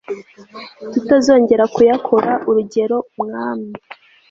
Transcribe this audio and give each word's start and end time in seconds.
tutazongera 0.93 1.63
kuyakora 1.75 2.31
urugero 2.49 2.97
umwami 3.21 3.71